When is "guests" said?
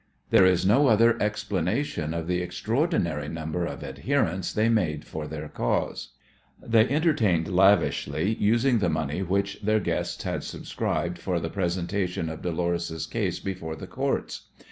9.79-10.23